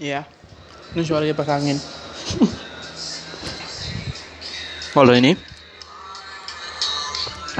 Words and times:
Iya. 0.00 0.24
Ini 0.96 1.04
suara 1.04 1.28
kipas 1.28 1.52
angin. 1.52 1.76
Kalau 4.96 5.12
ini 5.12 5.36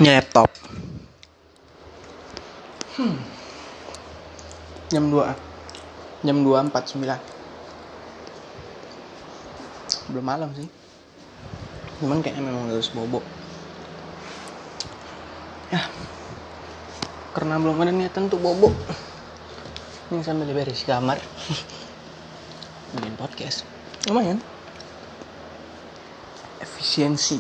ini 0.00 0.08
laptop. 0.08 0.48
Hmm. 2.96 3.30
Jam 4.90 5.06
2 5.08 5.22
Jam 6.26 6.42
2.49 6.42 6.98
Belum 10.10 10.24
malam 10.26 10.50
sih 10.52 10.66
Cuman 12.02 12.18
kayaknya 12.20 12.42
memang 12.44 12.68
harus 12.68 12.90
bobo 12.90 13.22
Ya 15.70 15.86
Karena 17.32 17.62
belum 17.62 17.80
ada 17.80 17.94
niatan 17.94 18.26
untuk 18.26 18.42
bobo 18.42 18.74
Ini 20.10 20.26
sambil 20.26 20.50
beres 20.50 20.82
kamar 20.82 21.22
bikin 22.96 23.14
podcast. 23.14 23.62
Lumayan. 24.10 24.42
Efisiensi. 26.58 27.38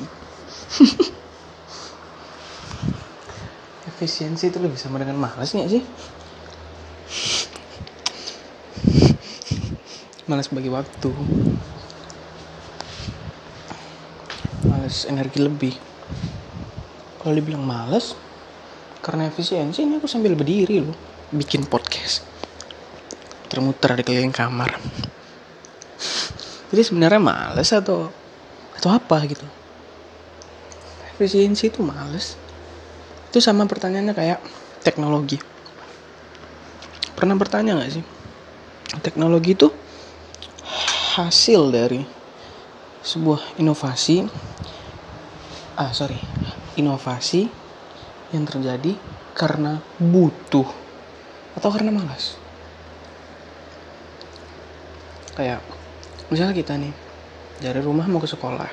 Efisiensi 3.90 4.48
itu 4.48 4.58
lebih 4.62 4.78
sama 4.78 5.00
dengan 5.02 5.16
malas 5.18 5.52
nggak 5.52 5.70
sih? 5.70 5.82
Malas 10.30 10.46
bagi 10.52 10.70
waktu. 10.70 11.10
Malas 14.68 15.04
energi 15.10 15.40
lebih. 15.42 15.74
Kalau 17.20 17.34
dibilang 17.36 17.66
malas 17.66 18.16
karena 19.00 19.28
efisiensi 19.28 19.84
ini 19.84 19.96
aku 19.96 20.08
sambil 20.08 20.36
berdiri 20.36 20.80
loh 20.80 20.96
bikin 21.32 21.64
podcast. 21.66 22.24
Termuter 23.50 23.98
di 23.98 24.02
keliling 24.06 24.32
kamar 24.32 24.89
jadi 26.70 26.82
sebenarnya 26.86 27.18
males 27.18 27.70
atau 27.74 28.14
atau 28.78 28.90
apa 28.94 29.18
gitu. 29.26 29.46
Efisiensi 31.18 31.68
itu 31.68 31.82
males. 31.82 32.38
Itu 33.28 33.42
sama 33.42 33.66
pertanyaannya 33.66 34.14
kayak 34.14 34.40
teknologi. 34.80 35.36
Pernah 37.18 37.36
bertanya 37.36 37.76
nggak 37.76 37.92
sih? 37.92 38.04
Teknologi 39.02 39.52
itu 39.52 39.68
hasil 41.18 41.74
dari 41.74 42.00
sebuah 43.00 43.60
inovasi 43.60 44.28
ah 45.80 45.90
sorry 45.96 46.20
inovasi 46.76 47.48
yang 48.30 48.44
terjadi 48.44 48.94
karena 49.32 49.80
butuh 49.96 50.68
atau 51.56 51.68
karena 51.72 51.90
malas. 51.90 52.36
Kayak 55.34 55.64
misalnya 56.30 56.54
kita 56.54 56.78
nih 56.78 56.94
dari 57.60 57.80
rumah 57.82 58.06
mau 58.06 58.22
ke 58.22 58.30
sekolah. 58.30 58.70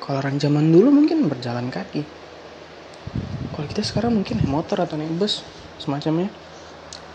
Kalau 0.00 0.18
orang 0.20 0.36
zaman 0.36 0.68
dulu 0.68 0.90
mungkin 0.90 1.28
berjalan 1.28 1.70
kaki. 1.70 2.02
Kalau 3.54 3.66
kita 3.70 3.86
sekarang 3.86 4.16
mungkin 4.18 4.42
naik 4.42 4.50
motor 4.50 4.82
atau 4.82 4.98
naik 4.98 5.14
bus 5.14 5.44
semacamnya. 5.78 6.28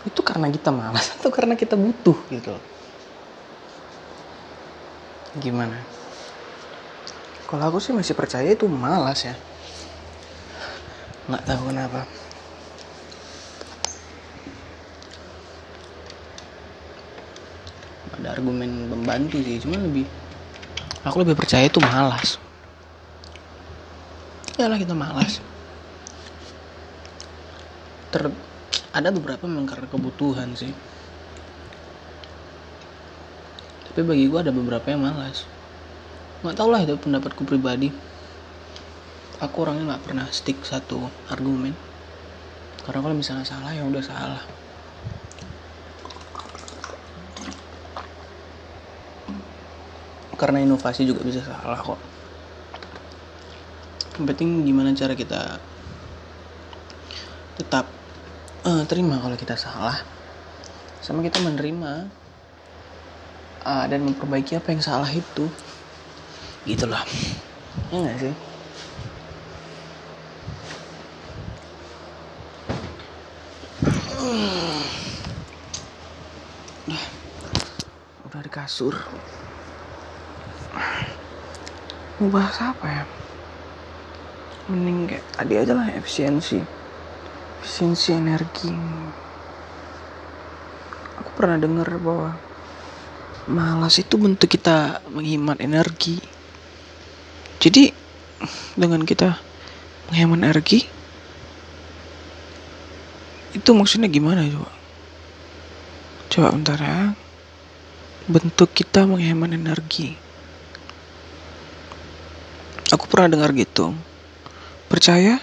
Itu 0.08 0.24
karena 0.24 0.48
kita 0.48 0.72
malas 0.72 1.12
atau 1.20 1.28
karena 1.28 1.58
kita 1.58 1.76
butuh 1.76 2.16
gitu 2.32 2.56
gimana? 5.38 5.78
Kalau 7.46 7.70
aku 7.70 7.78
sih 7.78 7.94
masih 7.94 8.18
percaya 8.18 8.50
itu 8.50 8.66
malas 8.66 9.22
ya. 9.22 9.34
Nggak 11.30 11.46
tahu 11.46 11.70
kenapa 11.70 12.02
ada 18.18 18.29
argumen 18.40 18.88
membantu 18.88 19.36
sih 19.44 19.60
cuma 19.60 19.76
lebih 19.76 20.08
aku 21.04 21.20
lebih 21.20 21.36
percaya 21.36 21.68
itu 21.68 21.76
malas. 21.80 22.40
Ya 24.56 24.68
lah 24.68 24.76
kita 24.76 24.96
malas. 24.96 25.40
Ter 28.12 28.32
ada 28.90 29.08
beberapa 29.12 29.44
memang 29.46 29.68
karena 29.68 29.86
kebutuhan 29.88 30.52
sih. 30.56 30.72
Tapi 33.90 34.00
bagi 34.06 34.28
gue 34.28 34.40
ada 34.40 34.52
beberapa 34.52 34.88
yang 34.88 35.04
malas. 35.04 35.44
Nggak 36.40 36.56
tau 36.56 36.68
lah 36.68 36.80
itu 36.84 36.96
pendapatku 36.96 37.44
pribadi. 37.44 37.92
Aku 39.40 39.64
orangnya 39.64 39.96
nggak 39.96 40.04
pernah 40.04 40.26
stick 40.28 40.60
satu 40.64 41.08
argumen. 41.32 41.72
Karena 42.84 43.00
kalau 43.00 43.16
misalnya 43.16 43.44
salah 43.48 43.72
ya 43.72 43.84
udah 43.84 44.04
salah 44.04 44.42
karena 50.40 50.64
inovasi 50.64 51.04
juga 51.04 51.20
bisa 51.20 51.44
salah 51.44 51.76
kok. 51.76 52.00
Yang 54.16 54.24
penting 54.32 54.64
gimana 54.64 54.96
cara 54.96 55.12
kita 55.12 55.60
tetap 57.60 57.84
uh, 58.64 58.80
terima 58.88 59.20
kalau 59.20 59.36
kita 59.36 59.52
salah 59.60 60.00
sama 61.04 61.20
kita 61.20 61.44
menerima 61.44 62.08
uh, 63.68 63.84
dan 63.84 64.00
memperbaiki 64.00 64.56
apa 64.56 64.72
yang 64.72 64.80
salah 64.80 65.12
itu. 65.12 65.44
Gitulah. 66.64 67.04
Ya 67.92 68.00
gak 68.00 68.16
sih? 68.16 68.34
Udah 78.24 78.40
di 78.40 78.48
kasur 78.48 78.96
mau 82.20 82.28
bahas 82.28 82.60
apa 82.60 82.84
ya? 82.84 83.04
Mending 84.68 85.08
kayak 85.08 85.24
tadi 85.32 85.54
aja 85.56 85.72
lah 85.72 85.88
efisiensi. 85.88 86.60
Efisiensi 87.64 88.12
energi. 88.12 88.68
Aku 91.16 91.30
pernah 91.32 91.56
dengar 91.56 91.88
bahwa 91.96 92.36
malas 93.48 93.96
itu 93.96 94.20
bentuk 94.20 94.52
kita 94.52 95.00
menghemat 95.08 95.64
energi. 95.64 96.20
Jadi 97.56 97.88
dengan 98.76 99.00
kita 99.08 99.40
menghemat 100.12 100.44
energi 100.44 100.80
itu 103.56 103.70
maksudnya 103.72 104.12
gimana 104.12 104.44
coba? 104.44 104.72
Coba 106.28 106.48
bentar 106.52 106.78
ya. 106.78 107.16
Bentuk 108.28 108.76
kita 108.76 109.08
menghemat 109.08 109.56
energi 109.56 110.29
pernah 113.10 113.28
dengar 113.28 113.50
gitu. 113.52 113.92
Percaya? 114.86 115.42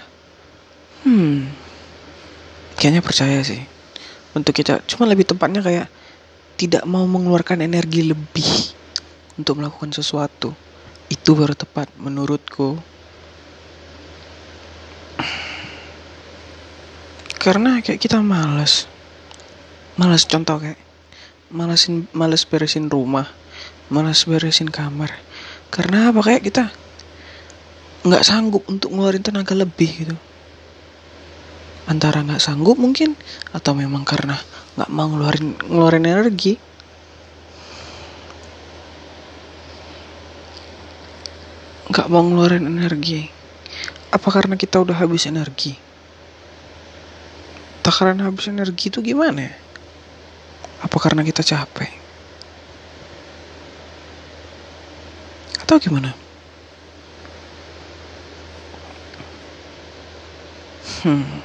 Hmm. 1.04 1.52
Kayaknya 2.80 3.02
percaya 3.04 3.40
sih. 3.44 3.62
Untuk 4.32 4.56
kita, 4.56 4.82
cuma 4.88 5.06
lebih 5.06 5.28
tepatnya 5.28 5.60
kayak 5.60 5.88
tidak 6.58 6.84
mau 6.90 7.06
mengeluarkan 7.06 7.62
energi 7.62 8.08
lebih 8.08 8.50
untuk 9.38 9.62
melakukan 9.62 9.94
sesuatu. 9.94 10.56
Itu 11.12 11.38
baru 11.38 11.54
tepat 11.54 11.94
menurutku. 12.00 12.80
Karena 17.38 17.80
kayak 17.80 18.02
kita 18.02 18.20
malas. 18.20 18.90
Malas 19.96 20.28
contoh 20.28 20.60
kayak 20.60 20.78
malasin 21.48 22.12
malas 22.12 22.44
beresin 22.44 22.92
rumah, 22.92 23.32
malas 23.88 24.28
beresin 24.28 24.68
kamar. 24.68 25.16
Karena 25.72 26.12
apa 26.12 26.20
kayak 26.20 26.44
kita 26.44 26.70
nggak 28.08 28.24
sanggup 28.24 28.64
untuk 28.72 28.96
ngeluarin 28.96 29.24
tenaga 29.24 29.52
lebih 29.52 29.92
gitu. 30.08 30.16
Antara 31.88 32.24
nggak 32.24 32.44
sanggup 32.44 32.80
mungkin 32.80 33.16
atau 33.52 33.76
memang 33.76 34.08
karena 34.08 34.40
nggak 34.80 34.92
mau 34.92 35.08
ngeluarin 35.12 35.56
ngeluarin 35.68 36.08
energi. 36.08 36.54
Nggak 41.88 42.08
mau 42.12 42.24
ngeluarin 42.24 42.68
energi. 42.68 43.28
Apa 44.12 44.28
karena 44.32 44.56
kita 44.56 44.80
udah 44.80 44.96
habis 44.96 45.28
energi? 45.28 45.76
Takaran 47.84 48.20
habis 48.24 48.52
energi 48.52 48.92
itu 48.92 49.00
gimana 49.00 49.48
ya? 49.48 49.54
Apa 50.84 50.98
karena 51.00 51.24
kita 51.24 51.44
capek? 51.44 51.92
Atau 55.64 55.80
gimana 55.80 56.27
Hmm. 61.06 61.42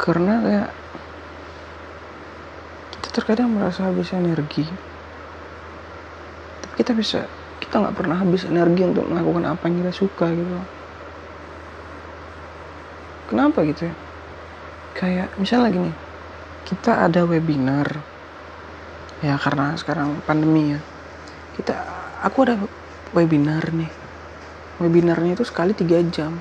Karena 0.00 0.34
kayak 0.40 0.70
kita 2.96 3.08
terkadang 3.12 3.52
merasa 3.52 3.88
habis 3.90 4.08
energi, 4.16 4.64
tapi 6.64 6.74
kita 6.80 6.92
bisa 6.96 7.28
kita 7.60 7.82
nggak 7.82 7.96
pernah 7.98 8.16
habis 8.16 8.48
energi 8.48 8.88
untuk 8.88 9.04
melakukan 9.04 9.52
apa 9.52 9.68
yang 9.68 9.84
kita 9.84 9.92
suka 9.92 10.32
gitu. 10.32 10.56
Kenapa 13.28 13.60
gitu 13.68 13.92
ya? 13.92 13.94
kayak 14.98 15.30
misalnya 15.38 15.70
gini 15.70 15.92
kita 16.66 17.06
ada 17.06 17.22
webinar 17.22 17.86
ya 19.22 19.38
karena 19.38 19.78
sekarang 19.78 20.18
pandemi 20.26 20.74
ya 20.74 20.80
kita 21.54 21.74
aku 22.26 22.38
ada 22.42 22.58
webinar 23.12 23.72
nih. 23.72 23.90
Webinarnya 24.78 25.34
itu 25.38 25.44
sekali 25.44 25.74
tiga 25.74 25.98
jam. 26.08 26.34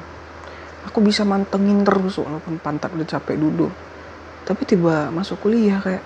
Aku 0.87 1.03
bisa 1.03 1.27
mantengin 1.27 1.83
terus 1.83 2.17
walaupun 2.21 2.61
pantat 2.61 2.93
udah 2.93 3.07
capek 3.07 3.35
duduk. 3.35 3.73
Tapi 4.47 4.61
tiba 4.63 5.11
masuk 5.11 5.43
kuliah 5.43 5.81
kayak 5.83 6.03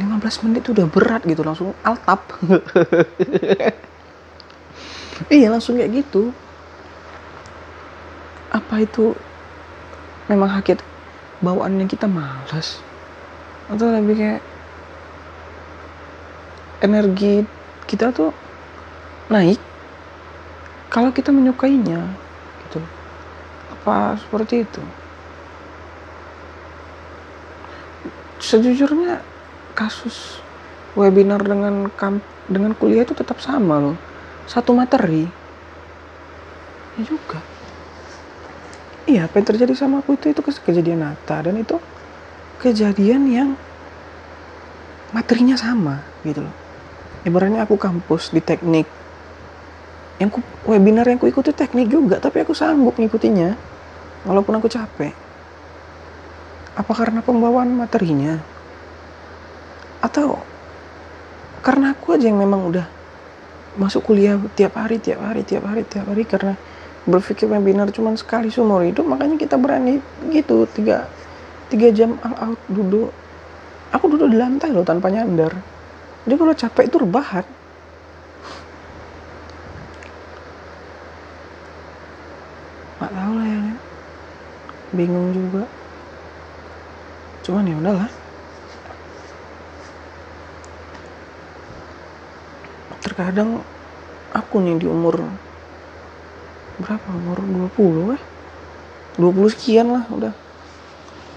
15 0.00 0.44
menit 0.48 0.66
udah 0.66 0.86
berat 0.88 1.22
gitu 1.24 1.42
langsung 1.46 1.72
altap. 1.82 2.26
Iya 5.30 5.54
langsung 5.54 5.78
kayak 5.78 6.02
gitu. 6.02 6.34
Apa 8.50 8.82
itu? 8.82 9.14
Memang 10.26 10.50
hakit 10.50 10.82
bawaannya 11.38 11.86
kita 11.86 12.10
malas 12.10 12.82
atau 13.66 13.90
lebih 13.90 14.14
kayak 14.14 14.42
energi 16.82 17.46
kita 17.86 18.14
tuh 18.14 18.30
naik 19.30 19.58
kalau 20.92 21.08
kita 21.08 21.32
menyukainya 21.32 22.04
gitu. 22.68 22.80
Apa 23.72 24.20
seperti 24.20 24.68
itu? 24.68 24.82
Sejujurnya 28.36 29.24
kasus 29.72 30.44
webinar 30.92 31.40
dengan 31.40 31.88
kamp 31.96 32.20
dengan 32.44 32.76
kuliah 32.76 33.08
itu 33.08 33.16
tetap 33.16 33.40
sama 33.40 33.80
loh. 33.80 33.96
Satu 34.44 34.76
materi. 34.76 35.24
Ya 37.00 37.02
juga. 37.08 37.40
Iya 39.08 39.24
apa 39.24 39.40
yang 39.40 39.48
terjadi 39.48 39.72
sama 39.72 40.04
aku 40.04 40.20
itu 40.20 40.28
itu 40.28 40.44
kejadian 40.44 41.08
nyata. 41.08 41.48
Dan 41.48 41.56
itu 41.56 41.80
kejadian 42.60 43.32
yang 43.32 43.48
materinya 45.16 45.56
sama 45.56 46.04
gitu 46.20 46.44
loh. 46.44 46.54
Ibaratnya 47.24 47.64
aku 47.64 47.80
kampus 47.80 48.28
di 48.34 48.44
teknik 48.44 49.01
yang 50.20 50.28
ku, 50.28 50.40
webinar 50.68 51.08
yang 51.08 51.16
ku 51.16 51.28
ikuti 51.28 51.54
teknik 51.54 51.88
juga 51.88 52.20
tapi 52.20 52.42
aku 52.44 52.52
sanggup 52.52 52.96
ngikutinya. 52.98 53.56
Walaupun 54.28 54.54
aku 54.58 54.68
capek. 54.70 55.12
Apa 56.78 56.92
karena 56.92 57.20
pembawaan 57.20 57.72
materinya? 57.74 58.38
Atau 60.02 60.40
karena 61.62 61.94
aku 61.94 62.18
aja 62.18 62.26
yang 62.26 62.42
memang 62.42 62.66
udah 62.70 62.86
masuk 63.78 64.04
kuliah 64.04 64.36
tiap 64.58 64.76
hari 64.76 64.98
tiap 64.98 65.22
hari 65.22 65.46
tiap 65.46 65.64
hari 65.64 65.82
tiap 65.86 66.04
hari 66.10 66.26
karena 66.26 66.54
berpikir 67.08 67.48
webinar 67.48 67.88
cuma 67.94 68.12
sekali 68.18 68.50
seumur 68.50 68.82
hidup 68.82 69.06
makanya 69.06 69.38
kita 69.38 69.56
berani 69.58 69.98
gitu 70.30 70.66
tiga 70.70 71.06
tiga 71.70 71.88
jam 71.94 72.18
out 72.22 72.58
duduk. 72.68 73.10
Aku 73.92 74.08
duduk 74.08 74.32
di 74.32 74.40
lantai 74.40 74.72
loh 74.72 74.84
tanpa 74.84 75.12
nyandar 75.12 75.52
jadi 76.22 76.34
kalau 76.38 76.54
capek 76.54 76.84
itu 76.86 76.96
rebahan 77.02 77.46
nggak 83.02 83.12
tahu 83.12 83.32
lah 83.34 83.46
ya 83.50 83.58
kan 83.58 83.76
bingung 84.92 85.32
juga. 85.32 85.64
Cuman 87.42 87.66
ya 87.66 87.76
udahlah. 87.80 88.10
Terkadang 93.02 93.64
aku 94.30 94.62
nih 94.62 94.78
di 94.78 94.86
umur 94.86 95.26
berapa? 96.78 97.08
Umur 97.12 97.42
20 97.76 98.14
eh? 98.14 98.22
20 99.18 99.52
sekian 99.52 99.86
lah 99.90 100.04
udah. 100.12 100.34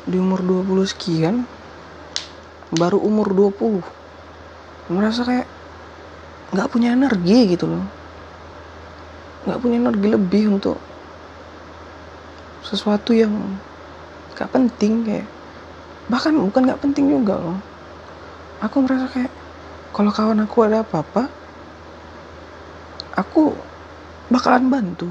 Di 0.06 0.22
umur 0.22 0.40
20 0.46 0.86
sekian 0.86 1.48
baru 2.76 3.00
umur 3.00 3.32
20 3.32 3.82
merasa 4.92 5.26
kayak 5.26 5.48
nggak 6.54 6.70
punya 6.70 6.94
energi 6.94 7.56
gitu 7.56 7.66
loh. 7.66 7.86
Nggak 9.50 9.60
punya 9.64 9.78
energi 9.82 10.08
lebih 10.14 10.44
untuk 10.54 10.78
sesuatu 12.66 13.14
yang 13.14 13.32
gak 14.34 14.50
penting 14.50 15.06
kayak 15.06 15.28
bahkan 16.10 16.34
bukan 16.38 16.70
nggak 16.70 16.82
penting 16.82 17.10
juga 17.10 17.38
loh. 17.38 17.60
Aku 18.62 18.82
merasa 18.82 19.10
kayak 19.10 19.34
kalau 19.94 20.12
kawan 20.14 20.42
aku 20.42 20.58
ada 20.66 20.82
apa-apa 20.82 21.30
aku 23.18 23.54
bakalan 24.30 24.70
bantu. 24.70 25.10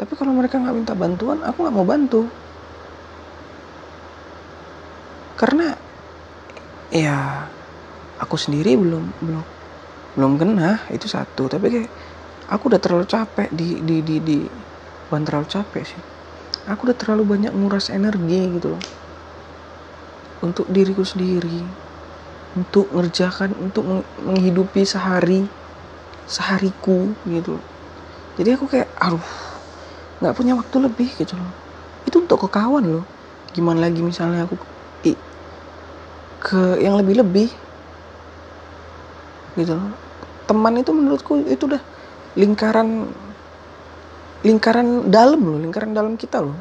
Tapi 0.00 0.12
kalau 0.16 0.32
mereka 0.32 0.56
nggak 0.56 0.76
minta 0.76 0.94
bantuan 0.96 1.44
aku 1.44 1.58
nggak 1.64 1.76
mau 1.76 1.84
bantu. 1.88 2.22
Karena 5.36 5.72
ya 6.92 7.48
aku 8.20 8.36
sendiri 8.36 8.76
belum 8.76 9.04
belum 9.20 9.44
belum 10.16 10.32
kena 10.40 10.88
itu 10.92 11.04
satu. 11.04 11.48
Tapi 11.52 11.66
kayak 11.68 11.90
aku 12.48 12.72
udah 12.72 12.80
terlalu 12.80 13.06
capek 13.08 13.48
di 13.52 13.84
di 13.84 13.96
di 14.00 14.16
di 14.24 14.38
bukan 15.08 15.22
terlalu 15.26 15.48
capek 15.50 15.84
sih 15.84 16.02
aku 16.66 16.90
udah 16.90 16.96
terlalu 16.98 17.24
banyak 17.36 17.52
nguras 17.54 17.88
energi 17.92 18.56
gitu 18.58 18.76
loh. 18.78 18.84
Untuk 20.40 20.68
diriku 20.72 21.04
sendiri. 21.04 21.76
Untuk 22.56 22.90
ngerjakan 22.90 23.54
untuk 23.54 23.86
menghidupi 24.18 24.82
sehari 24.82 25.54
sehariku 26.26 27.18
gitu 27.26 27.62
jadi 28.38 28.56
aku 28.56 28.70
kayak 28.70 28.94
aduh 28.96 29.22
nggak 30.20 30.34
punya 30.36 30.56
waktu 30.56 30.76
lebih 30.80 31.08
gitu 31.16 31.36
loh. 31.36 31.52
Itu 32.08 32.24
untuk 32.24 32.40
ke 32.46 32.48
kawan 32.52 32.88
loh. 32.88 33.06
Gimana 33.52 33.88
lagi 33.88 34.00
misalnya 34.00 34.48
aku 34.48 34.56
i, 35.04 35.20
ke 36.40 36.80
yang 36.80 36.96
lebih-lebih 37.00 37.52
gitu 39.58 39.72
loh. 39.76 39.92
Teman 40.48 40.80
itu 40.80 40.90
menurutku 40.96 41.44
itu 41.46 41.68
udah 41.70 41.82
lingkaran 42.38 43.12
lingkaran 44.40 45.12
dalam 45.12 45.40
loh 45.40 45.58
lingkaran 45.60 45.92
dalam 45.92 46.16
kita 46.16 46.40
loh. 46.40 46.56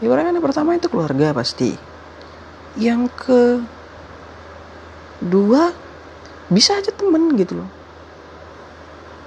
Ibaratnya 0.00 0.32
yang 0.34 0.42
pertama 0.42 0.74
itu 0.74 0.88
keluarga 0.88 1.30
pasti. 1.36 1.76
Yang 2.80 3.02
ke 3.14 3.40
dua 5.20 5.70
bisa 6.50 6.80
aja 6.80 6.90
temen 6.90 7.36
gitu 7.38 7.62
loh. 7.62 7.68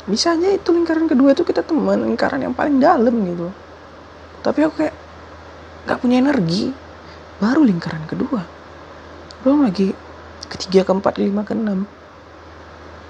Bisa 0.04 0.36
aja 0.36 0.52
itu 0.52 0.70
lingkaran 0.76 1.08
kedua 1.08 1.32
itu 1.32 1.48
kita 1.48 1.64
teman 1.64 2.04
lingkaran 2.04 2.44
yang 2.44 2.52
paling 2.52 2.82
dalam 2.82 3.16
gitu. 3.24 3.48
Tapi 4.44 4.60
aku 4.68 4.84
kayak 4.84 4.96
nggak 5.88 6.00
punya 6.04 6.18
energi. 6.20 6.74
Baru 7.40 7.64
lingkaran 7.64 8.04
kedua. 8.10 8.44
Belum 9.46 9.64
lagi 9.64 9.96
ketiga 10.52 10.84
keempat 10.84 11.22
lima 11.22 11.48
keenam. 11.48 11.88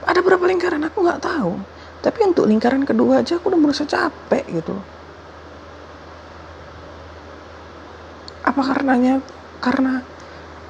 Ada 0.03 0.19
berapa 0.22 0.45
lingkaran? 0.45 0.83
Aku 0.86 1.01
nggak 1.01 1.24
tahu 1.24 1.57
tapi 2.03 2.19
untuk 2.27 2.45
lingkaran 2.45 2.83
kedua 2.83 3.24
aja 3.24 3.39
aku 3.39 3.48
udah 3.48 3.62
merasa 3.63 3.88
capek 3.88 4.43
gitu 4.51 4.75
apa 8.43 8.60
karenanya? 8.60 9.24
Karena 9.63 10.03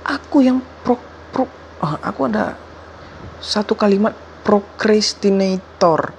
aku 0.05 0.45
yang 0.45 0.61
pro, 0.85 0.95
pro 1.33 1.49
oh, 1.81 1.97
aku 1.99 2.29
ada 2.29 2.53
satu 3.41 3.73
kalimat 3.73 4.13
procrastinator. 4.45 6.13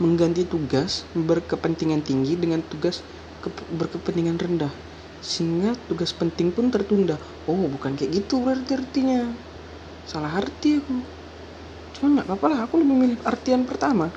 mengganti 0.00 0.48
tugas 0.48 1.04
berkepentingan 1.12 2.00
tinggi 2.00 2.40
dengan 2.40 2.64
tugas 2.64 3.04
berkepentingan 3.76 4.40
rendah 4.40 4.72
sehingga 5.20 5.76
tugas 5.92 6.16
penting 6.16 6.48
pun 6.48 6.72
tertunda. 6.72 7.20
Oh 7.44 7.68
bukan 7.68 7.92
kayak 7.92 8.24
gitu 8.24 8.40
berarti 8.40 8.80
artinya. 8.80 9.28
Salah 10.08 10.32
arti 10.32 10.80
aku. 10.80 10.96
Cuma 12.00 12.06
nggak 12.16 12.26
apa-apa 12.32 12.46
lah 12.48 12.60
aku 12.64 12.80
lebih 12.80 12.94
memilih 12.96 13.18
artian 13.28 13.68
pertama. 13.68 14.08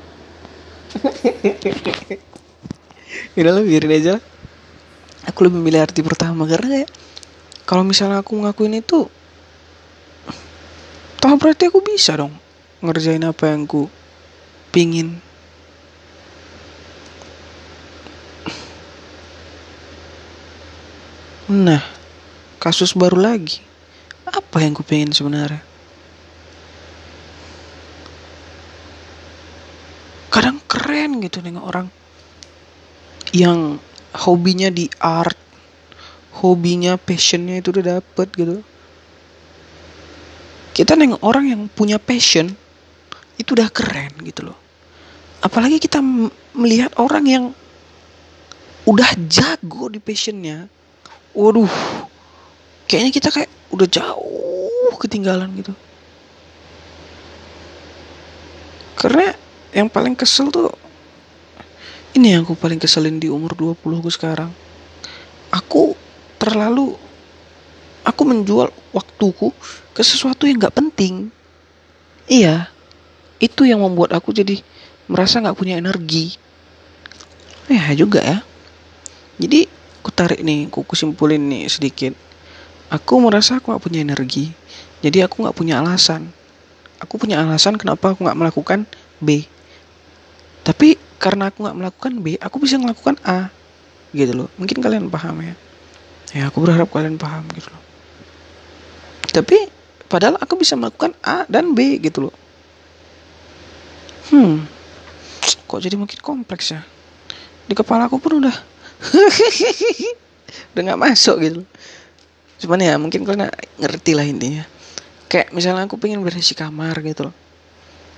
Udah 3.39 3.51
lah 3.51 3.63
biarin 3.63 3.95
aja 3.95 4.19
Aku 5.29 5.45
lebih 5.45 5.61
memilih 5.61 5.85
arti 5.85 6.01
pertama 6.01 6.49
karena 6.49 6.81
kayak 6.81 6.89
kalau 7.69 7.85
misalnya 7.85 8.25
aku 8.25 8.41
ngakuin 8.41 8.81
itu 8.81 9.05
toh 11.21 11.37
berarti 11.37 11.69
aku 11.69 11.85
bisa 11.85 12.17
dong 12.17 12.33
ngerjain 12.81 13.21
apa 13.21 13.53
yang 13.53 13.69
ku 13.69 13.85
pingin. 14.73 15.21
Nah 21.45 21.83
kasus 22.57 22.97
baru 22.97 23.21
lagi. 23.21 23.61
Apa 24.25 24.65
yang 24.65 24.73
ku 24.73 24.81
pengen 24.81 25.13
sebenarnya? 25.13 25.61
Kadang 30.33 30.57
keren 30.65 31.21
gitu 31.21 31.43
nengok 31.43 31.65
orang 31.69 31.87
yang 33.31 33.77
hobinya 34.11 34.67
di 34.67 34.91
art 34.99 35.37
hobinya 36.39 36.95
passionnya 36.99 37.59
itu 37.59 37.71
udah 37.75 37.99
dapet 37.99 38.27
gitu 38.35 38.63
kita 40.71 40.95
nengok 40.95 41.21
orang 41.23 41.45
yang 41.51 41.61
punya 41.71 41.99
passion 41.99 42.51
itu 43.35 43.49
udah 43.55 43.69
keren 43.71 44.11
gitu 44.23 44.51
loh 44.51 44.57
apalagi 45.41 45.81
kita 45.81 45.99
melihat 46.53 46.93
orang 46.99 47.25
yang 47.25 47.45
udah 48.87 49.09
jago 49.29 49.91
di 49.91 50.01
passionnya 50.01 50.65
waduh 51.35 51.69
kayaknya 52.89 53.11
kita 53.13 53.29
kayak 53.29 53.51
udah 53.71 53.87
jauh 53.87 54.93
ketinggalan 54.99 55.49
gitu 55.57 55.73
karena 58.99 59.33
yang 59.71 59.87
paling 59.87 60.13
kesel 60.13 60.51
tuh 60.51 60.69
ini 62.11 62.35
yang 62.35 62.43
aku 62.43 62.59
paling 62.59 62.75
keselin 62.75 63.23
di 63.23 63.31
umur 63.31 63.55
20 63.55 64.03
aku 64.03 64.11
sekarang. 64.11 64.51
Aku 65.47 65.95
terlalu 66.35 66.99
aku 68.07 68.21
menjual 68.27 68.69
waktuku 68.95 69.53
ke 69.95 70.01
sesuatu 70.01 70.47
yang 70.47 70.61
gak 70.61 70.77
penting. 70.77 71.29
Iya, 72.29 72.71
itu 73.41 73.67
yang 73.67 73.83
membuat 73.83 74.15
aku 74.15 74.31
jadi 74.31 74.61
merasa 75.09 75.41
gak 75.41 75.57
punya 75.57 75.77
energi. 75.77 76.35
Ya 77.71 77.91
juga 77.95 78.23
ya. 78.23 78.39
Jadi 79.41 79.65
aku 80.01 80.09
tarik 80.11 80.41
nih, 80.43 80.67
aku 80.69 80.93
simpulin 80.93 81.47
nih 81.47 81.71
sedikit. 81.71 82.13
Aku 82.91 83.19
merasa 83.23 83.59
aku 83.59 83.73
gak 83.73 83.83
punya 83.83 84.01
energi. 84.03 84.51
Jadi 85.01 85.23
aku 85.23 85.45
gak 85.47 85.57
punya 85.57 85.79
alasan. 85.79 86.29
Aku 87.01 87.17
punya 87.17 87.41
alasan 87.41 87.79
kenapa 87.79 88.13
aku 88.13 88.27
gak 88.27 88.37
melakukan 88.37 88.89
B. 89.17 89.45
Tapi 90.61 91.11
karena 91.21 91.53
aku 91.53 91.61
nggak 91.61 91.77
melakukan 91.77 92.13
B 92.17 92.33
aku 92.41 92.57
bisa 92.57 92.81
melakukan 92.81 93.13
A 93.21 93.53
gitu 94.09 94.33
loh 94.33 94.49
mungkin 94.57 94.81
kalian 94.81 95.05
paham 95.13 95.37
ya 95.45 95.53
ya 96.33 96.43
aku 96.49 96.65
berharap 96.65 96.89
kalian 96.89 97.21
paham 97.21 97.45
gitu 97.53 97.69
loh 97.69 97.81
tapi 99.31 99.57
padahal 100.11 100.37
aku 100.37 100.59
bisa 100.59 100.75
melakukan 100.75 101.15
A 101.23 101.47
dan 101.47 101.71
B 101.71 101.97
gitu 102.03 102.27
loh. 102.29 102.35
Hmm. 104.31 104.63
Kok 105.67 105.79
jadi 105.79 105.95
makin 105.95 106.19
kompleks 106.19 106.71
ya? 106.71 106.83
Di 107.67 107.73
kepala 107.75 108.11
aku 108.11 108.19
pun 108.19 108.43
udah. 108.43 108.55
Udah 110.75 110.81
nggak 110.83 110.99
masuk 110.99 111.37
gitu 111.41 111.63
cuman 112.61 112.77
ya 112.77 112.93
mungkin 113.01 113.25
kalian 113.25 113.49
ngerti 113.81 114.13
lah 114.13 114.21
intinya. 114.21 114.63
Kayak 115.25 115.49
misalnya 115.49 115.89
aku 115.89 115.97
pengen 115.97 116.21
bersih 116.21 116.53
kamar 116.53 116.93
gitu 117.01 117.31
loh. 117.31 117.35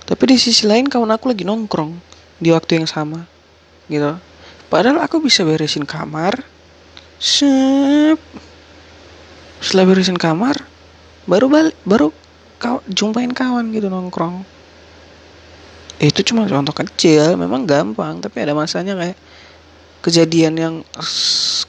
Tapi 0.04 0.22
di 0.28 0.36
sisi 0.36 0.68
lain 0.68 0.84
kawan 0.84 1.16
aku 1.16 1.32
lagi 1.32 1.48
nongkrong 1.48 1.96
di 2.36 2.52
waktu 2.52 2.76
yang 2.76 2.84
sama 2.84 3.24
gitu 3.88 4.16
padahal 4.68 5.00
aku 5.00 5.24
bisa 5.24 5.48
beresin 5.48 5.88
kamar. 5.88 6.44
Sep. 7.16 8.20
Setelah 9.64 9.84
beresin 9.88 10.20
kamar 10.20 10.60
baru 11.24 11.46
balik 11.48 11.76
baru 11.84 12.08
kau 12.60 12.80
jumpain 12.88 13.30
kawan 13.30 13.72
gitu 13.72 13.88
nongkrong. 13.88 14.44
Itu 16.00 16.20
cuma 16.26 16.44
contoh 16.48 16.74
kecil 16.74 17.38
memang 17.38 17.64
gampang 17.64 18.20
tapi 18.20 18.44
ada 18.44 18.52
masanya 18.52 18.98
kayak 18.98 19.18
kejadian 20.04 20.54
yang 20.60 20.74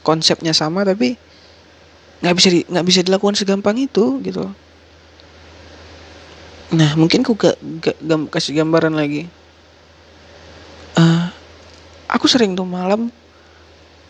konsepnya 0.04 0.52
sama 0.52 0.84
tapi 0.84 1.16
nggak 2.20 2.34
bisa 2.36 2.48
di, 2.52 2.60
nggak 2.68 2.86
bisa 2.86 3.00
dilakukan 3.04 3.36
segampang 3.36 3.76
itu 3.80 4.20
gitu. 4.24 4.44
Nah 6.74 6.98
mungkin 6.98 7.22
aku 7.22 7.38
gak, 7.38 7.56
gak, 7.78 7.96
gak 8.02 8.20
kasih 8.34 8.58
gambaran 8.60 8.98
lagi. 8.98 9.30
Uh, 10.96 11.28
aku 12.10 12.26
sering 12.26 12.56
tuh 12.56 12.66
malam 12.66 13.12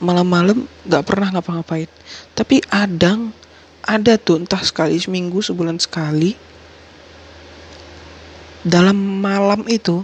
malam-malam 0.01 0.65
nggak 0.89 1.05
pernah 1.05 1.29
ngapa-ngapain. 1.35 1.91
Tapi 2.33 2.61
adang 2.73 3.33
ada 3.87 4.19
tuh 4.19 4.43
entah 4.43 4.61
sekali 4.67 4.99
seminggu 4.99 5.39
sebulan 5.39 5.79
sekali. 5.79 6.35
Dalam 8.67 8.99
malam 8.99 9.63
itu 9.71 10.03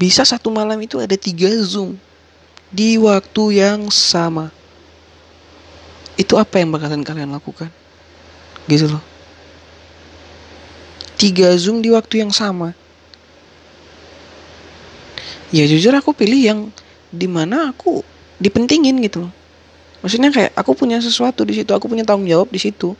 bisa 0.00 0.24
satu 0.24 0.48
malam 0.48 0.80
itu 0.80 0.96
ada 0.96 1.12
tiga 1.14 1.52
zoom. 1.60 2.00
Di 2.72 2.96
waktu 2.96 3.60
yang 3.60 3.92
sama. 3.92 4.48
Itu 6.16 6.40
apa 6.40 6.58
yang 6.58 6.72
bakalan 6.72 7.04
kalian 7.04 7.30
lakukan? 7.30 7.68
Gitu 8.64 8.88
loh. 8.88 9.04
Tiga 11.20 11.52
zoom 11.60 11.84
di 11.84 11.92
waktu 11.92 12.24
yang 12.24 12.32
sama. 12.32 12.72
Ya 15.52 15.64
jujur 15.64 15.92
aku 15.96 16.12
pilih 16.12 16.40
yang 16.40 16.60
di 17.08 17.24
mana 17.28 17.72
aku 17.72 18.04
dipentingin 18.40 19.00
gitu 19.04 19.28
loh. 19.28 19.32
Maksudnya 20.00 20.32
kayak 20.32 20.52
aku 20.56 20.76
punya 20.76 21.00
sesuatu 21.00 21.44
di 21.44 21.56
situ 21.56 21.72
aku 21.72 21.88
punya 21.88 22.04
tanggung 22.04 22.28
jawab 22.28 22.48
di 22.52 22.60
situ 22.60 22.94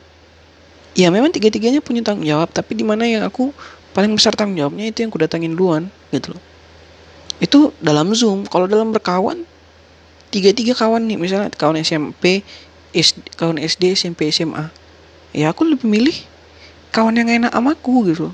ya 0.95 1.09
memang 1.13 1.33
tiga 1.35 1.53
tiganya 1.53 1.83
punya 1.85 2.05
tanggung 2.05 2.25
jawab 2.25 2.49
tapi 2.53 2.77
di 2.79 2.85
mana 2.85 3.05
yang 3.05 3.25
aku 3.27 3.53
paling 3.93 4.15
besar 4.15 4.37
tanggung 4.37 4.57
jawabnya 4.57 4.89
itu 4.89 5.05
yang 5.05 5.11
aku 5.11 5.21
datangin 5.21 5.53
duluan 5.57 5.93
gitu 6.13 6.37
loh. 6.37 6.43
Itu 7.39 7.73
dalam 7.79 8.15
zoom. 8.15 8.47
Kalau 8.47 8.71
dalam 8.71 8.91
berkawan 8.95 9.45
tiga 10.33 10.53
tiga 10.53 10.77
kawan 10.77 11.09
nih 11.09 11.17
misalnya 11.17 11.49
kawan 11.53 11.81
SMP 11.81 12.45
SD, 12.93 13.37
kawan 13.37 13.57
SD 13.61 13.97
SMP 13.97 14.29
SMA 14.29 14.69
ya 15.33 15.53
aku 15.53 15.65
lebih 15.65 15.89
milih 15.89 16.17
kawan 16.93 17.17
yang 17.17 17.29
enak 17.29 17.53
sama 17.53 17.77
aku 17.77 18.13
gitu 18.13 18.33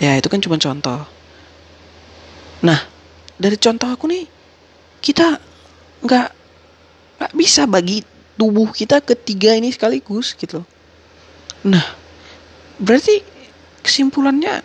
ya 0.00 0.16
itu 0.16 0.26
kan 0.32 0.40
cuma 0.40 0.56
contoh. 0.56 1.04
Nah, 2.64 2.80
dari 3.36 3.60
contoh 3.60 3.88
aku 3.92 4.08
nih, 4.08 4.24
kita 5.04 5.36
nggak 6.00 6.28
nggak 7.20 7.32
bisa 7.36 7.68
bagi 7.68 8.00
tubuh 8.40 8.72
kita 8.72 9.04
ketiga 9.04 9.52
ini 9.52 9.68
sekaligus 9.68 10.32
gitu. 10.32 10.64
Nah, 11.60 11.84
berarti 12.80 13.20
kesimpulannya 13.84 14.64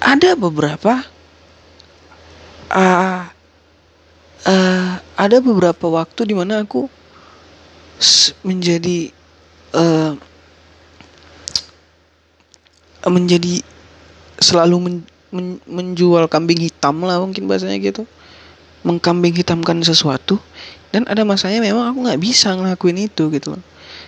ada 0.00 0.30
beberapa 0.32 1.04
uh, 2.72 3.28
uh, 4.48 4.90
ada 5.16 5.36
beberapa 5.44 5.92
waktu 5.92 6.32
di 6.32 6.34
mana 6.36 6.64
aku 6.64 6.88
menjadi 8.48 9.12
uh, 9.76 10.16
menjadi 13.12 13.60
selalu 14.40 14.76
men, 14.80 14.96
men, 15.32 15.46
menjual 15.68 16.24
kambing 16.32 16.64
hitam 16.64 17.04
lah 17.04 17.20
mungkin 17.20 17.44
bahasanya 17.44 17.76
gitu. 17.84 18.08
Mengkambing 18.88 19.36
hitamkan 19.36 19.84
sesuatu 19.84 20.40
dan 20.96 21.04
ada 21.12 21.28
masanya 21.28 21.60
memang 21.60 21.92
aku 21.92 22.08
nggak 22.08 22.20
bisa 22.24 22.56
ngelakuin 22.56 23.04
itu 23.04 23.28
gitu 23.28 23.58
loh 23.58 23.62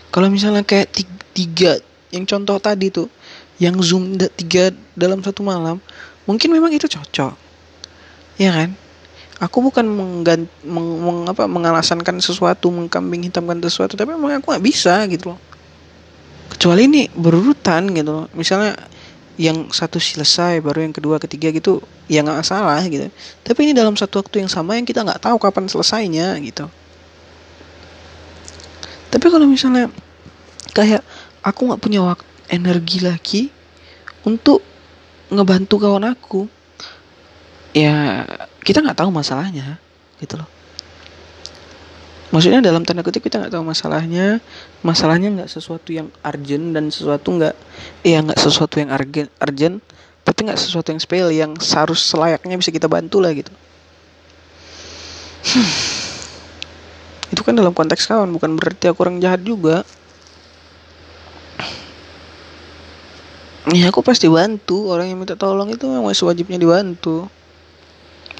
kalau 0.08 0.32
misalnya 0.32 0.64
kayak 0.64 0.88
tiga 1.36 1.76
yang 2.08 2.24
contoh 2.24 2.56
tadi 2.56 2.88
tuh 2.88 3.08
yang 3.60 3.76
zoom 3.84 4.16
tiga 4.16 4.72
dalam 4.96 5.20
satu 5.20 5.44
malam 5.44 5.82
mungkin 6.24 6.48
memang 6.54 6.72
itu 6.72 6.88
cocok. 6.88 7.34
Ya 8.38 8.54
kan? 8.54 8.70
Aku 9.38 9.62
bukan 9.62 9.86
menggan, 9.86 10.50
meng, 10.66 10.88
meng, 10.98 11.18
apa, 11.30 11.46
mengalasankan 11.46 12.18
sesuatu 12.18 12.74
mengkambing 12.74 13.30
hitamkan 13.30 13.62
sesuatu 13.62 13.94
tapi 13.94 14.14
memang 14.14 14.42
aku 14.42 14.50
nggak 14.50 14.64
bisa 14.64 15.04
gitu 15.10 15.34
loh. 15.34 15.40
Kecuali 16.48 16.88
ini 16.88 17.02
berurutan 17.12 17.92
gitu 17.92 18.24
loh. 18.24 18.26
Misalnya 18.34 18.74
yang 19.38 19.70
satu 19.70 20.02
selesai 20.02 20.58
baru 20.58 20.82
yang 20.82 20.94
kedua 20.96 21.22
ketiga 21.22 21.54
gitu 21.54 21.78
ya 22.10 22.26
nggak 22.26 22.42
salah 22.42 22.82
gitu. 22.88 23.06
Tapi 23.46 23.70
ini 23.70 23.72
dalam 23.76 23.94
satu 23.94 24.24
waktu 24.24 24.42
yang 24.42 24.50
sama 24.50 24.74
yang 24.74 24.86
kita 24.88 25.06
nggak 25.06 25.22
tahu 25.22 25.38
kapan 25.38 25.70
selesainya 25.70 26.34
gitu 26.42 26.66
tapi 29.08 29.26
kalau 29.32 29.48
misalnya 29.48 29.88
kayak 30.76 31.02
aku 31.42 31.68
nggak 31.68 31.80
punya 31.80 32.00
waktu 32.04 32.26
energi 32.48 32.98
lagi 33.00 33.42
untuk 34.24 34.64
ngebantu 35.28 35.76
kawan 35.80 36.08
aku 36.08 36.48
ya 37.76 38.24
kita 38.64 38.80
nggak 38.80 38.98
tahu 38.98 39.12
masalahnya 39.12 39.76
gitu 40.20 40.40
loh 40.40 40.48
maksudnya 42.28 42.60
dalam 42.60 42.84
tanda 42.84 43.00
kutip 43.00 43.24
kita 43.24 43.40
nggak 43.40 43.52
tahu 43.56 43.64
masalahnya 43.64 44.40
masalahnya 44.84 45.32
nggak 45.32 45.50
sesuatu 45.52 45.92
yang 45.92 46.12
urgent 46.20 46.76
dan 46.76 46.92
sesuatu 46.92 47.28
nggak 47.32 47.56
ya 48.04 48.20
nggak 48.20 48.40
sesuatu 48.40 48.80
yang 48.80 48.92
urgent 48.92 49.30
urgent 49.40 49.76
tapi 50.24 50.38
nggak 50.44 50.60
sesuatu 50.60 50.92
yang 50.92 51.00
spesial 51.00 51.30
yang 51.32 51.52
seharus 51.56 52.04
selayaknya 52.04 52.60
bisa 52.60 52.68
kita 52.68 52.84
bantu 52.84 53.24
lah 53.24 53.32
gitu 53.32 53.52
hmm. 55.56 55.97
Itu 57.28 57.40
kan 57.44 57.52
dalam 57.52 57.76
konteks 57.76 58.08
kawan 58.08 58.32
bukan 58.32 58.56
berarti 58.56 58.88
aku 58.88 59.04
orang 59.04 59.20
jahat 59.20 59.44
juga. 59.44 59.85
Ya 63.68 63.92
aku 63.92 64.00
pasti 64.00 64.32
bantu. 64.32 64.88
Orang 64.88 65.12
yang 65.12 65.20
minta 65.20 65.37
tolong 65.37 65.68
itu 65.68 65.85
memang 65.85 66.16
sewajibnya 66.16 66.56
dibantu. 66.56 67.28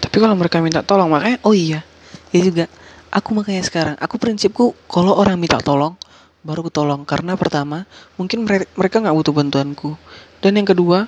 Tapi 0.01 0.17
kalau 0.17 0.33
mereka 0.39 0.65
minta 0.65 0.81
tolong 0.81 1.13
makanya 1.13 1.37
oh 1.45 1.53
iya 1.53 1.85
ya 2.33 2.41
juga. 2.41 2.65
Aku 3.13 3.37
makanya 3.37 3.61
sekarang 3.65 3.97
aku 4.01 4.17
prinsipku 4.17 4.73
kalau 4.89 5.17
orang 5.17 5.37
minta 5.37 5.61
tolong 5.61 5.97
baru 6.41 6.65
aku 6.65 6.73
tolong. 6.73 7.05
Karena 7.05 7.37
pertama 7.37 7.85
mungkin 8.17 8.49
mereka 8.49 9.05
nggak 9.05 9.17
butuh 9.17 9.37
bantuanku. 9.37 10.01
Dan 10.41 10.57
yang 10.57 10.65
kedua 10.65 11.05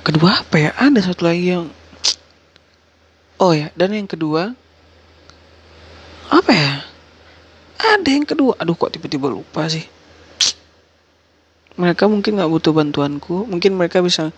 kedua 0.00 0.40
apa 0.40 0.56
ya? 0.56 0.70
Ada 0.80 1.12
satu 1.12 1.28
lagi 1.28 1.52
yang 1.52 1.68
oh 3.36 3.52
ya 3.52 3.68
dan 3.76 3.92
yang 3.92 4.08
kedua 4.08 4.56
apa 6.32 6.50
ya? 6.56 6.72
Ada 7.76 8.08
yang 8.08 8.24
kedua. 8.24 8.56
Aduh 8.56 8.72
kok 8.72 8.96
tiba-tiba 8.96 9.28
lupa 9.28 9.68
sih? 9.68 9.84
Mereka 11.76 12.08
mungkin 12.08 12.40
nggak 12.40 12.48
butuh 12.48 12.72
bantuanku. 12.72 13.44
Mungkin 13.44 13.76
mereka 13.76 14.00
bisa 14.00 14.32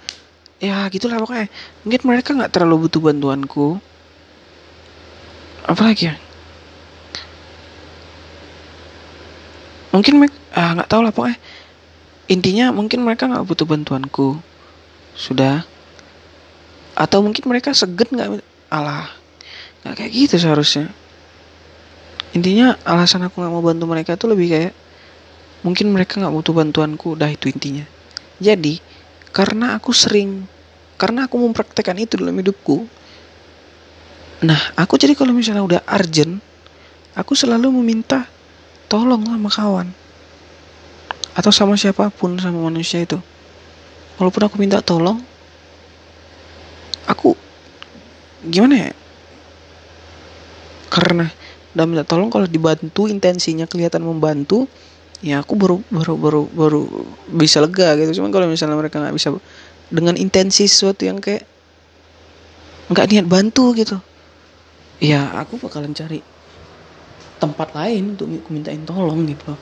ya 0.58 0.90
gitulah 0.90 1.22
pokoknya. 1.22 1.46
Mungkin 1.86 2.02
mereka 2.02 2.34
nggak 2.34 2.50
terlalu 2.50 2.90
butuh 2.90 2.98
bantuanku. 2.98 3.78
Apalagi 5.70 6.10
ya? 6.10 6.14
Mungkin 9.94 10.18
mereka 10.18 10.36
ah, 10.58 10.70
nggak 10.74 10.90
tahu 10.90 11.00
lah 11.06 11.12
pokoknya. 11.14 11.38
Intinya 12.26 12.66
mungkin 12.74 13.06
mereka 13.06 13.30
nggak 13.30 13.46
butuh 13.46 13.66
bantuanku. 13.70 14.42
Sudah. 15.14 15.62
Atau 16.98 17.22
mungkin 17.22 17.46
mereka 17.46 17.70
segen 17.70 18.10
nggak 18.10 18.42
alah 18.74 19.06
nggak 19.84 19.94
kayak 20.00 20.12
gitu 20.16 20.40
seharusnya 20.40 20.90
intinya 22.34 22.74
alasan 22.82 23.24
aku 23.24 23.40
nggak 23.40 23.52
mau 23.54 23.62
bantu 23.62 23.84
mereka 23.86 24.18
tuh 24.18 24.34
lebih 24.34 24.50
kayak 24.50 24.74
mungkin 25.62 25.94
mereka 25.94 26.18
nggak 26.18 26.34
butuh 26.34 26.52
bantuanku 26.52 27.14
dah 27.14 27.30
itu 27.30 27.48
intinya 27.48 27.86
jadi 28.42 28.82
karena 29.30 29.78
aku 29.78 29.94
sering 29.94 30.44
karena 30.98 31.30
aku 31.30 31.38
mempraktekkan 31.38 31.98
itu 31.98 32.18
dalam 32.18 32.34
hidupku 32.36 32.86
Nah, 34.44 34.60
aku 34.76 35.00
jadi 35.00 35.16
kalau 35.16 35.32
misalnya 35.32 35.64
udah 35.64 35.80
urgent, 35.88 36.36
aku 37.16 37.32
selalu 37.32 37.72
meminta 37.80 38.28
tolong 38.92 39.24
sama 39.24 39.48
kawan. 39.48 39.88
Atau 41.32 41.48
sama 41.48 41.80
siapa 41.80 42.12
pun, 42.12 42.36
sama 42.36 42.60
manusia 42.68 43.00
itu. 43.00 43.16
Walaupun 44.20 44.44
aku 44.44 44.56
minta 44.60 44.84
tolong, 44.84 45.16
aku 47.08 47.32
gimana 48.44 48.90
ya? 48.90 48.92
Karena 50.92 51.26
udah 51.74 51.84
minta 51.90 52.06
tolong 52.06 52.30
kalau 52.30 52.46
dibantu 52.46 53.10
intensinya 53.10 53.66
kelihatan 53.66 54.06
membantu, 54.06 54.70
ya 55.20 55.42
aku 55.42 55.58
baru 55.58 55.76
baru 55.90 56.14
baru 56.14 56.42
baru 56.50 56.80
bisa 57.34 57.58
lega 57.58 57.98
gitu. 57.98 58.22
Cuman 58.22 58.30
kalau 58.30 58.46
misalnya 58.46 58.78
mereka 58.78 59.02
nggak 59.02 59.14
bisa 59.14 59.34
dengan 59.92 60.16
intensi 60.16 60.64
sesuatu 60.64 61.04
yang 61.04 61.20
kayak 61.20 61.44
nggak 62.90 63.08
niat 63.08 63.26
bantu 63.28 63.72
gitu 63.72 63.96
ya 65.00 65.32
aku 65.40 65.56
bakalan 65.56 65.96
cari 65.96 66.20
tempat 67.40 67.72
lain 67.72 68.16
untuk 68.16 68.28
mintain 68.52 68.84
tolong 68.84 69.24
gitu 69.24 69.56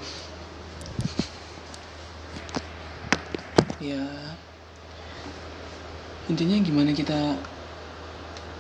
ya 3.83 4.03
intinya 6.31 6.57
gimana 6.63 6.91
kita 6.95 7.39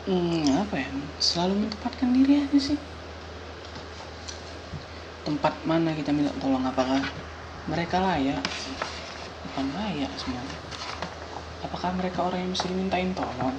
hmm, 0.06 0.46
apa 0.66 0.74
ya 0.78 0.90
selalu 1.18 1.66
menempatkan 1.66 2.10
diri 2.14 2.42
aja 2.42 2.58
sih 2.58 2.78
tempat 5.22 5.54
mana 5.66 5.94
kita 5.94 6.10
minta 6.10 6.34
tolong? 6.38 6.62
Apakah 6.66 7.00
mereka 7.70 8.02
layak? 8.02 8.42
Bukan 9.46 9.66
layak 9.74 10.12
semuanya 10.18 10.72
apakah 11.62 11.94
mereka 11.94 12.26
orang 12.26 12.44
yang 12.44 12.50
mesti 12.52 12.66
dimintain 12.68 13.10
tolong? 13.14 13.54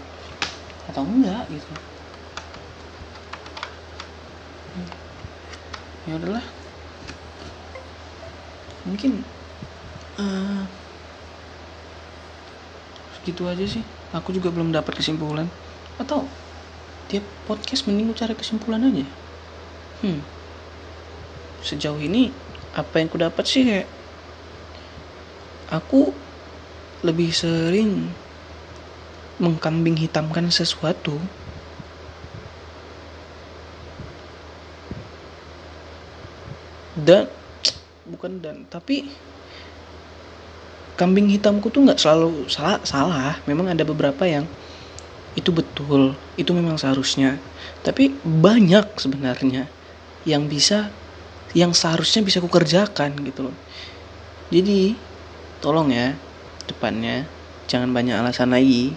Atau 0.91 1.01
enggak 1.07 1.47
gitu. 1.49 1.71
Ya 6.03 6.13
udahlah. 6.19 6.45
Mungkin 8.83 9.23
uh, 10.19 10.67
segitu 13.17 13.47
aja 13.47 13.63
sih. 13.63 13.83
Aku 14.11 14.35
juga 14.35 14.51
belum 14.51 14.75
dapat 14.75 14.99
kesimpulan. 14.99 15.47
Atau 15.97 16.27
tiap 17.07 17.23
podcast 17.47 17.87
mending 17.87 18.11
cari 18.13 18.35
kesimpulan 18.35 18.83
aja. 18.83 19.07
Hmm 20.03 20.42
sejauh 21.63 21.97
ini 21.97 22.29
apa 22.75 22.99
yang 22.99 23.07
ku 23.07 23.17
dapat 23.17 23.45
sih 23.47 23.63
kayak 23.63 23.87
aku 25.71 26.13
lebih 27.03 27.33
sering 27.33 28.11
mengkambing 29.41 29.97
hitamkan 29.97 30.47
sesuatu. 30.53 31.17
Dan 36.93 37.25
bukan 38.05 38.37
dan 38.37 38.69
tapi 38.69 39.09
kambing 40.93 41.25
hitamku 41.33 41.73
tuh 41.73 41.81
nggak 41.83 41.97
selalu 41.97 42.45
salah 42.47 42.79
salah. 42.85 43.33
Memang 43.49 43.73
ada 43.73 43.81
beberapa 43.81 44.23
yang 44.29 44.45
itu 45.33 45.49
betul 45.49 46.13
itu 46.37 46.53
memang 46.53 46.77
seharusnya. 46.77 47.41
Tapi 47.81 48.13
banyak 48.21 49.01
sebenarnya 49.01 49.65
yang 50.23 50.45
bisa 50.47 50.93
yang 51.53 51.71
seharusnya 51.71 52.25
bisa 52.25 52.41
kukerjakan 52.41 53.13
gitu 53.29 53.49
loh. 53.49 53.55
Jadi 54.49 54.97
tolong 55.61 55.93
ya 55.93 56.17
depannya 56.65 57.29
jangan 57.69 57.93
banyak 57.93 58.17
alasan 58.17 58.53
lagi. 58.53 58.93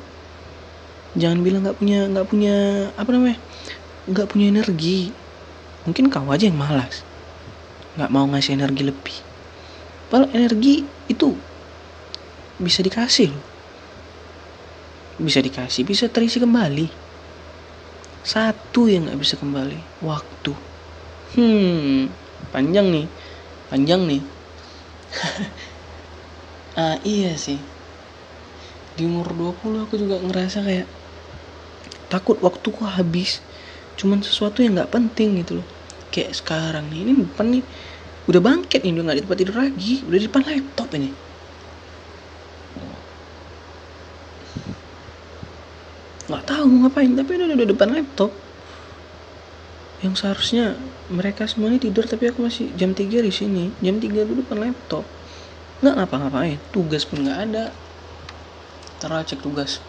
Jangan 1.17 1.41
bilang 1.45 1.65
nggak 1.65 1.79
punya 1.81 2.09
nggak 2.09 2.27
punya 2.29 2.57
apa 2.97 3.09
namanya 3.13 3.39
nggak 4.09 4.29
punya 4.29 4.47
energi. 4.53 5.13
Mungkin 5.85 6.09
kau 6.09 6.27
aja 6.33 6.49
yang 6.49 6.57
malas. 6.57 7.05
Nggak 8.01 8.11
mau 8.13 8.27
ngasih 8.29 8.57
energi 8.57 8.83
lebih. 8.89 9.17
Padahal 10.09 10.33
energi 10.33 10.85
itu 11.13 11.37
bisa 12.57 12.81
dikasih 12.81 13.37
loh. 13.37 13.45
Bisa 15.21 15.41
dikasih 15.45 15.85
bisa 15.85 16.09
terisi 16.09 16.41
kembali. 16.41 16.89
Satu 18.25 18.89
yang 18.89 19.09
nggak 19.09 19.21
bisa 19.21 19.37
kembali 19.37 19.79
waktu. 20.05 20.53
Hmm 21.37 22.26
panjang 22.57 22.89
nih. 22.89 23.07
Panjang 23.69 24.09
nih. 24.09 24.23
Ah 26.77 27.01
iya 27.09 27.33
sih. 27.41 27.57
Di 29.01 29.09
umur 29.09 29.33
20 29.33 29.89
aku 29.89 29.97
juga 29.97 30.21
ngerasa 30.21 30.61
kayak 30.61 30.85
takut 32.13 32.37
waktuku 32.45 32.85
habis. 32.85 33.41
Cuman 33.97 34.21
sesuatu 34.21 34.61
yang 34.61 34.77
nggak 34.77 34.93
penting 34.93 35.41
gitu 35.41 35.65
loh. 35.65 35.69
Kayak 36.13 36.37
sekarang 36.37 36.93
nih 36.93 37.01
ini 37.01 37.13
depan 37.25 37.49
nih 37.49 37.65
udah 38.29 38.41
bangkit 38.45 38.85
ini 38.85 38.93
udah 38.93 39.05
nggak 39.09 39.17
di 39.17 39.25
tempat 39.25 39.39
tidur 39.41 39.57
lagi 39.57 39.95
udah 40.05 40.19
di 40.21 40.27
depan 40.29 40.43
laptop 40.45 40.89
ini. 40.93 41.11
Nggak 46.29 46.45
tahu 46.45 46.69
ngapain 46.85 47.13
tapi 47.17 47.31
udah 47.41 47.57
di 47.57 47.69
depan 47.73 47.89
laptop 47.97 48.46
yang 50.07 50.15
seharusnya 50.15 50.79
mereka 51.11 51.51
semua 51.51 51.75
ini 51.75 51.83
tidur 51.83 52.07
tapi 52.07 52.31
aku 52.31 52.47
masih 52.47 52.71
jam 52.79 52.95
3 52.95 53.27
di 53.27 53.33
sini. 53.35 53.75
Jam 53.83 53.99
3 53.99 54.23
dulu 54.23 54.47
depan 54.47 54.71
laptop. 54.71 55.03
Nggak 55.83 55.95
ngapa-ngapain. 55.99 56.63
Tugas 56.71 57.03
pun 57.03 57.27
nggak 57.27 57.39
ada. 57.51 57.75
Ntar 59.03 59.27
cek 59.27 59.43
tugas 59.43 59.83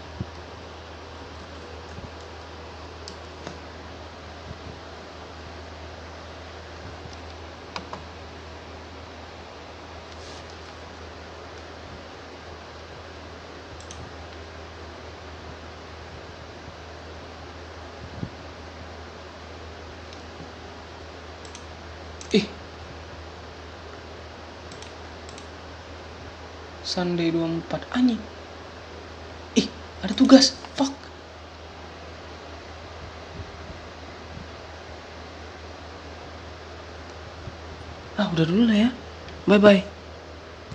Ih. 22.34 22.44
Sunday 26.88 27.36
24 27.36 27.84
anjing. 27.92 28.24
Ih, 29.60 29.68
ada 30.00 30.16
tugas. 30.16 30.56
Fuck. 30.80 30.96
Ah, 38.16 38.32
udah 38.32 38.46
dulu 38.48 38.64
lah 38.72 38.88
ya. 38.88 38.90
Bye 39.44 39.60
bye. 39.60 39.97